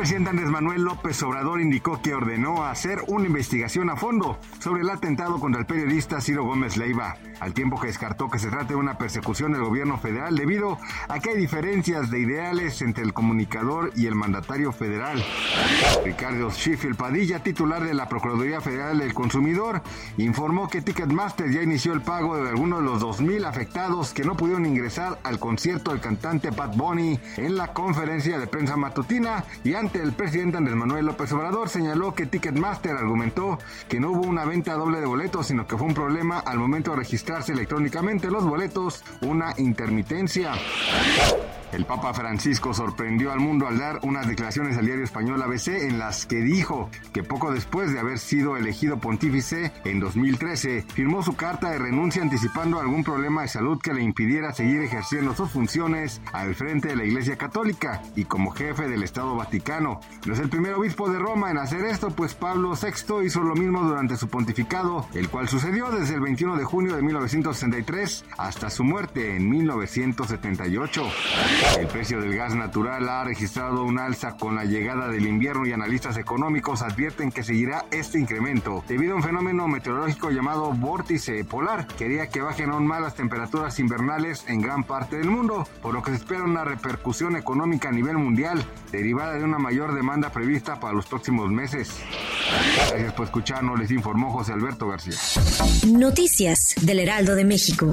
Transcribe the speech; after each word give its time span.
Presidente 0.00 0.30
Andrés 0.30 0.48
Manuel 0.48 0.80
López 0.80 1.22
Obrador 1.24 1.60
indicó 1.60 2.00
que 2.00 2.14
ordenó 2.14 2.64
hacer 2.64 3.00
una 3.08 3.26
investigación 3.26 3.90
a 3.90 3.96
fondo 3.96 4.38
sobre 4.58 4.80
el 4.80 4.88
atentado 4.88 5.38
contra 5.38 5.60
el 5.60 5.66
periodista 5.66 6.22
Ciro 6.22 6.42
Gómez 6.44 6.78
Leiva, 6.78 7.18
al 7.38 7.52
tiempo 7.52 7.78
que 7.78 7.88
descartó 7.88 8.30
que 8.30 8.38
se 8.38 8.48
trate 8.48 8.68
de 8.68 8.76
una 8.76 8.96
persecución 8.96 9.52
del 9.52 9.60
gobierno 9.60 9.98
federal 9.98 10.34
debido 10.36 10.78
a 11.06 11.20
que 11.20 11.30
hay 11.30 11.36
diferencias 11.36 12.10
de 12.10 12.18
ideales 12.18 12.80
entre 12.80 13.04
el 13.04 13.12
comunicador 13.12 13.92
y 13.94 14.06
el 14.06 14.14
mandatario 14.14 14.72
federal. 14.72 15.22
Ricardo 16.02 16.50
Sheffield 16.50 16.96
Padilla, 16.96 17.42
titular 17.42 17.84
de 17.84 17.92
la 17.92 18.08
Procuraduría 18.08 18.62
Federal 18.62 19.00
del 19.00 19.12
Consumidor, 19.12 19.82
informó 20.16 20.70
que 20.70 20.80
Ticketmaster 20.80 21.50
ya 21.50 21.62
inició 21.62 21.92
el 21.92 22.00
pago 22.00 22.42
de 22.42 22.48
algunos 22.48 22.78
de 22.78 22.84
los 22.86 23.02
2.000 23.02 23.44
afectados 23.44 24.14
que 24.14 24.24
no 24.24 24.34
pudieron 24.34 24.64
ingresar 24.64 25.18
al 25.24 25.38
concierto 25.38 25.90
del 25.90 26.00
cantante 26.00 26.52
Pat 26.52 26.74
Bunny 26.74 27.20
en 27.36 27.58
la 27.58 27.74
conferencia 27.74 28.38
de 28.38 28.46
prensa 28.46 28.78
matutina 28.78 29.44
y 29.62 29.74
el 29.94 30.12
presidente 30.12 30.56
Andrés 30.56 30.76
Manuel 30.76 31.06
López 31.06 31.32
Obrador 31.32 31.68
señaló 31.68 32.14
que 32.14 32.26
Ticketmaster 32.26 32.96
argumentó 32.96 33.58
que 33.88 34.00
no 34.00 34.10
hubo 34.10 34.22
una 34.22 34.44
venta 34.44 34.74
doble 34.74 35.00
de 35.00 35.06
boletos, 35.06 35.46
sino 35.46 35.66
que 35.66 35.76
fue 35.76 35.86
un 35.86 35.94
problema 35.94 36.38
al 36.38 36.58
momento 36.58 36.92
de 36.92 36.98
registrarse 36.98 37.52
electrónicamente 37.52 38.30
los 38.30 38.44
boletos, 38.44 39.04
una 39.22 39.54
intermitencia. 39.58 40.52
El 41.72 41.84
Papa 41.84 42.12
Francisco 42.12 42.74
sorprendió 42.74 43.30
al 43.30 43.38
mundo 43.38 43.68
al 43.68 43.78
dar 43.78 44.00
unas 44.02 44.26
declaraciones 44.26 44.76
al 44.76 44.86
diario 44.86 45.04
español 45.04 45.40
ABC 45.40 45.68
en 45.68 45.98
las 45.98 46.26
que 46.26 46.40
dijo 46.40 46.90
que 47.12 47.22
poco 47.22 47.52
después 47.52 47.92
de 47.92 48.00
haber 48.00 48.18
sido 48.18 48.56
elegido 48.56 48.98
pontífice 48.98 49.72
en 49.84 50.00
2013, 50.00 50.82
firmó 50.92 51.22
su 51.22 51.36
carta 51.36 51.70
de 51.70 51.78
renuncia 51.78 52.22
anticipando 52.22 52.80
algún 52.80 53.04
problema 53.04 53.42
de 53.42 53.48
salud 53.48 53.80
que 53.80 53.94
le 53.94 54.02
impidiera 54.02 54.52
seguir 54.52 54.82
ejerciendo 54.82 55.34
sus 55.34 55.50
funciones 55.50 56.20
al 56.32 56.54
frente 56.56 56.88
de 56.88 56.96
la 56.96 57.04
Iglesia 57.04 57.36
Católica 57.36 58.02
y 58.16 58.24
como 58.24 58.50
jefe 58.50 58.88
del 58.88 59.04
Estado 59.04 59.36
Vaticano. 59.36 60.00
No 60.26 60.34
es 60.34 60.40
el 60.40 60.48
primer 60.48 60.74
obispo 60.74 61.08
de 61.08 61.18
Roma 61.18 61.50
en 61.50 61.58
hacer 61.58 61.84
esto, 61.84 62.10
pues 62.10 62.34
Pablo 62.34 62.72
VI 62.74 63.24
hizo 63.24 63.42
lo 63.42 63.54
mismo 63.54 63.82
durante 63.82 64.16
su 64.16 64.28
pontificado, 64.28 65.06
el 65.14 65.28
cual 65.28 65.48
sucedió 65.48 65.90
desde 65.90 66.14
el 66.14 66.20
21 66.20 66.56
de 66.56 66.64
junio 66.64 66.96
de 66.96 67.02
1963 67.02 68.24
hasta 68.38 68.70
su 68.70 68.82
muerte 68.82 69.36
en 69.36 69.48
1978. 69.48 71.02
El 71.78 71.86
precio 71.86 72.20
del 72.20 72.34
gas 72.34 72.54
natural 72.54 73.08
ha 73.08 73.24
registrado 73.24 73.84
un 73.84 73.98
alza 73.98 74.36
con 74.36 74.54
la 74.54 74.64
llegada 74.64 75.08
del 75.08 75.26
invierno 75.26 75.66
y 75.66 75.72
analistas 75.72 76.16
económicos 76.16 76.82
advierten 76.82 77.30
que 77.30 77.42
seguirá 77.42 77.84
este 77.90 78.18
incremento 78.18 78.82
debido 78.88 79.12
a 79.12 79.16
un 79.16 79.22
fenómeno 79.22 79.68
meteorológico 79.68 80.30
llamado 80.30 80.72
vórtice 80.72 81.44
polar 81.44 81.86
que 81.86 82.06
haría 82.06 82.28
que 82.28 82.40
bajen 82.40 82.70
aún 82.70 82.86
más 82.86 83.00
las 83.02 83.14
temperaturas 83.14 83.78
invernales 83.78 84.44
en 84.48 84.60
gran 84.60 84.84
parte 84.84 85.16
del 85.16 85.30
mundo, 85.30 85.66
por 85.82 85.94
lo 85.94 86.02
que 86.02 86.10
se 86.10 86.16
espera 86.18 86.44
una 86.44 86.64
repercusión 86.64 87.36
económica 87.36 87.88
a 87.88 87.92
nivel 87.92 88.16
mundial 88.16 88.64
derivada 88.90 89.34
de 89.34 89.44
una 89.44 89.58
mayor 89.58 89.94
demanda 89.94 90.30
prevista 90.30 90.80
para 90.80 90.94
los 90.94 91.06
próximos 91.06 91.50
meses. 91.50 91.90
Gracias 92.90 93.12
por 93.12 93.26
escucharnos, 93.26 93.78
les 93.78 93.90
informó 93.90 94.32
José 94.32 94.52
Alberto 94.52 94.88
García. 94.88 95.14
Noticias 95.86 96.74
del 96.80 97.00
Heraldo 97.00 97.34
de 97.34 97.44
México. 97.44 97.92